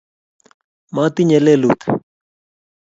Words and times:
matinye 0.93 1.37
lelut 1.45 1.81